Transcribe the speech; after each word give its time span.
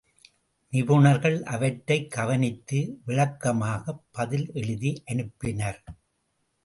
நிபுணர்கள் 0.71 1.41
அவற்றைக் 1.43 2.11
கவனித்து 2.11 2.99
விளக்கமாகப் 3.05 4.03
பதில் 4.11 4.51
எழுதி 4.53 5.03
அனுப்பினர். 5.05 5.81